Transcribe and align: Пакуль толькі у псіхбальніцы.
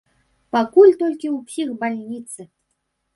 Пакуль 0.55 0.95
толькі 1.01 1.27
у 1.33 1.35
псіхбальніцы. 1.49 2.41